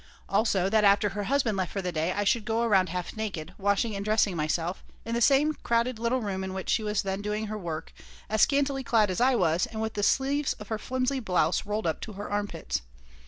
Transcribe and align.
Also, 0.27 0.67
that 0.67 0.83
after 0.83 1.09
her 1.09 1.25
husband 1.25 1.55
left 1.55 1.71
for 1.71 1.79
the 1.79 1.91
day 1.91 2.11
I 2.11 2.23
should 2.23 2.43
go 2.43 2.63
around 2.63 2.89
half 2.89 3.15
naked, 3.15 3.53
washing 3.59 3.95
and 3.95 4.03
dressing 4.03 4.35
myself, 4.35 4.83
in 5.05 5.13
the 5.13 5.21
same 5.21 5.53
crowded 5.61 5.99
little 5.99 6.21
room 6.21 6.43
in 6.43 6.55
which 6.55 6.71
she 6.71 6.81
was 6.81 7.03
then 7.03 7.21
doing 7.21 7.45
her 7.45 7.55
work, 7.59 7.93
as 8.27 8.41
scantily 8.41 8.83
clad 8.83 9.11
as 9.11 9.21
I 9.21 9.35
was 9.35 9.67
and 9.67 9.79
with 9.79 9.93
the 9.93 10.01
sleeves 10.01 10.53
of 10.53 10.69
her 10.69 10.79
flimsy 10.79 11.19
blouse 11.19 11.67
rolled 11.67 11.85
up 11.85 12.01
to 12.01 12.13
her 12.13 12.31
armpits. 12.31 12.81